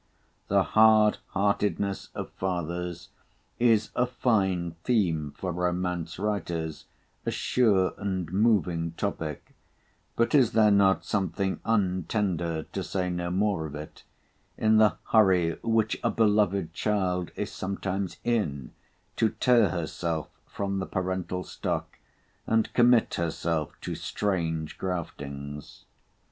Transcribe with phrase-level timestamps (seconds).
[0.47, 3.09] The hard heartedness of fathers
[3.59, 6.85] is a fine theme for romance writers,
[7.23, 9.53] a sure and moving topic;
[10.15, 14.03] but is there not something untender, to say no more of it,
[14.57, 18.71] in the hurry which a beloved child is sometimes in
[19.17, 21.99] to tear herself from the parental stock,
[22.47, 25.83] and commit herself to strange graftings?